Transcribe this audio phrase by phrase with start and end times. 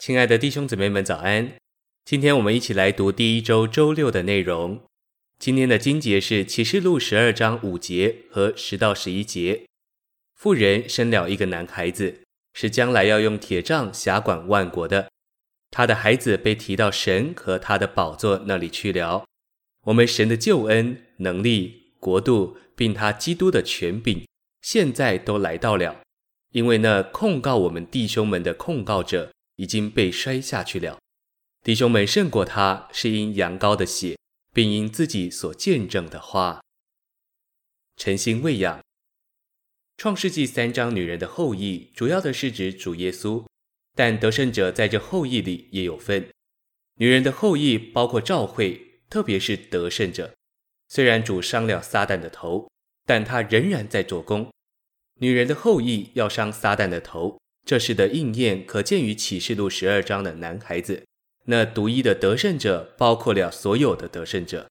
[0.00, 1.56] 亲爱的弟兄姊妹们，早安！
[2.06, 4.80] 今天我们一起来读第一周周六的内容。
[5.38, 9.66] 今天的经节是启示录十二章五节和十到十一节。
[10.34, 12.22] 妇人生了一个男孩子，
[12.54, 15.10] 是将来要用铁杖辖管万国的。
[15.70, 19.26] 他的孩子被提到神和他的宝座那里去了。
[19.84, 24.26] 我们神的救恩、能力、国度，并他基督的权柄，
[24.62, 26.00] 现在都来到了，
[26.52, 29.30] 因为那控告我们弟兄们的控告者。
[29.60, 30.98] 已经被摔下去了。
[31.62, 34.16] 弟兄们胜过他，是因羊羔的血，
[34.54, 36.62] 并因自己所见证的话。
[37.98, 38.80] 诚心喂养。
[39.98, 43.44] 创世纪三章女人的后裔，主要的是指主耶稣，
[43.94, 46.26] 但得胜者在这后裔里也有份。
[46.94, 50.34] 女人的后裔包括教会，特别是得胜者。
[50.88, 52.66] 虽然主伤了撒旦的头，
[53.04, 54.50] 但他仍然在做工。
[55.18, 57.38] 女人的后裔要伤撒旦的头。
[57.64, 61.04] 这事的应验可见于启示录十二章的男孩子，
[61.44, 64.68] 那独一的得胜者包括了所有的得胜者。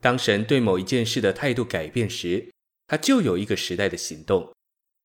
[0.00, 2.50] 当神对某一件事的态度改变时，
[2.88, 4.52] 他就有一个时代的行动。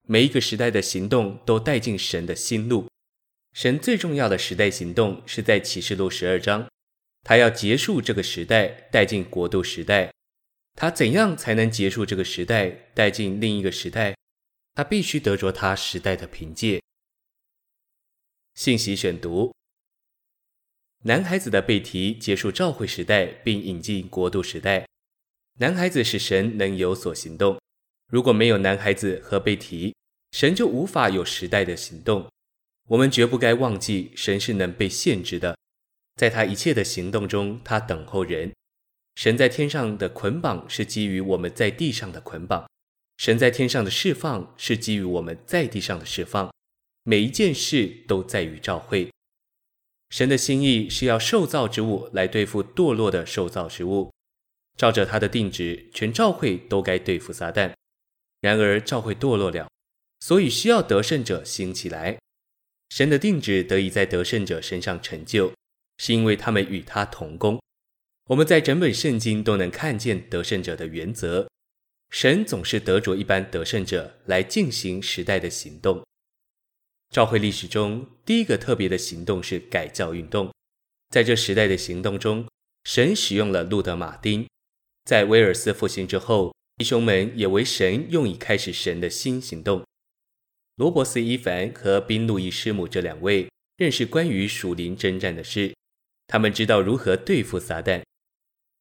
[0.07, 2.87] 每一个时代的行动都带进神的心路。
[3.53, 6.67] 神最重要的时代行动是在启示录十二章，
[7.23, 10.11] 他要结束这个时代，带进国度时代。
[10.75, 14.15] 他怎样才能结束这个时代，带进另一个时代？
[14.77, 16.79] 他必须得着他时代的凭借。
[18.53, 19.51] 信息选读：
[21.03, 24.85] 男孩子的被提结束召会时代，并引进国度时代。
[25.55, 27.59] 男孩子使神能有所行动。
[28.05, 29.95] 如果没有男孩子和被提，
[30.33, 32.31] 神就无法有时代的行动。
[32.89, 35.57] 我们绝不该忘记，神是能被限制的。
[36.17, 38.53] 在他一切的行动中，他等候人。
[39.15, 42.69] 神在天上的捆绑是基于我们在地上的捆绑。
[43.17, 46.53] 神在天上的释放是基于我们在地上的释放，
[47.03, 49.11] 每一件事都在于召会。
[50.09, 54.13] 神的心意是要受造之物来对付堕落的受造之物，
[54.77, 57.73] 照着他的定旨，全召会都该对付撒旦。
[58.39, 59.67] 然而召会堕落了，
[60.19, 62.19] 所以需要得胜者兴起来。
[62.89, 65.51] 神的定旨得以在得胜者身上成就，
[65.97, 67.59] 是因为他们与他同工。
[68.29, 71.49] 我们在整本圣经都能看见得胜者的原则。
[72.09, 76.03] 神总是得着一般得胜者来进行时代的行动。
[77.09, 80.51] 召会历史中第一个特别的行动是改教运动。
[81.09, 82.45] 在这时代的行动中，
[82.83, 84.45] 神使用了路德·马丁。
[85.05, 89.85] 在威尔斯复兴之后，弟兄们也为神用以开始神的新行动。
[90.75, 95.73] 罗伯斯·伊凡和宾·路易师母这两位认识关于属灵征战的事，
[96.27, 98.03] 他们知道如何对付撒旦。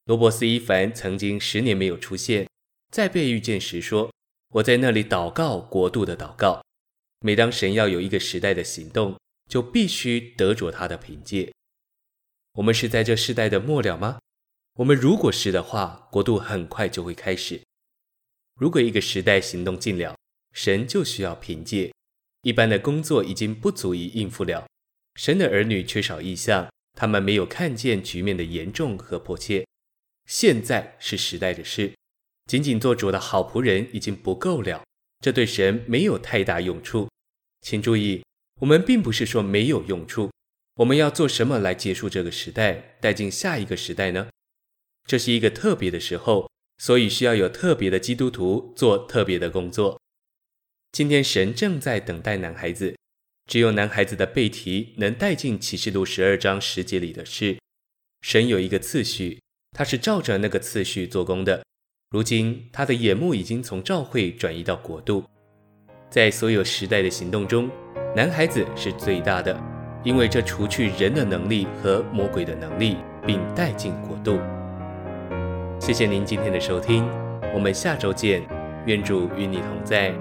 [0.04, 2.48] 罗伯斯·伊凡曾经十年没有出现。
[2.96, 4.10] 在被遇见时说
[4.54, 6.64] ：“我在那里祷告国度的祷告。”
[7.20, 9.20] 每当神要有一个时代的行动，
[9.50, 11.52] 就必须得着他的凭借。
[12.54, 14.18] 我们是在这世代的末了吗？
[14.76, 17.60] 我们如果是的话，国度很快就会开始。
[18.54, 20.16] 如果一个时代行动尽了，
[20.54, 21.92] 神就需要凭借。
[22.40, 24.66] 一般的工作已经不足以应付了。
[25.16, 29.66] 神的儿女缺少意象，他们没有看见局面的严重和迫切。
[30.24, 31.92] 现在是时代的事。
[32.46, 34.84] 仅仅做主的好仆人已经不够了，
[35.20, 37.08] 这对神没有太大用处。
[37.60, 38.22] 请注意，
[38.60, 40.30] 我们并不是说没有用处。
[40.76, 44.28] 我们要做什么来结束这个时代，带进下一个时代呢？
[45.06, 50.00] 这是一个特别的时候，所以需要有特别的基督徒做特别的工作。
[50.92, 52.94] 今天神正在等待男孩子，
[53.46, 57.58] 只有男孩子的背提能带进启示录十二章十节里的事。
[58.20, 59.40] 神有一个次序，
[59.72, 61.64] 他是照着那个次序做工的。
[62.08, 65.24] 如今，他的眼目已经从照会转移到国度。
[66.08, 67.68] 在所有时代的行动中，
[68.14, 69.58] 男孩子是最大的，
[70.04, 72.96] 因为这除去人的能力和魔鬼的能力，
[73.26, 74.38] 并带进国度。
[75.80, 77.04] 谢谢您今天的收听，
[77.52, 78.40] 我们下周见，
[78.86, 80.14] 愿主与你同在。